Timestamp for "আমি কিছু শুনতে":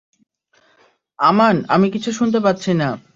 1.69-2.39